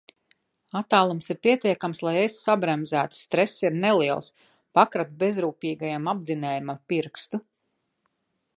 [0.79, 4.31] Attālums ir pietiekams, lai es sabremzētu, stress ir neliels,
[4.79, 7.45] pakratu bezrūpīgajam apdzinējam ar pirkstu...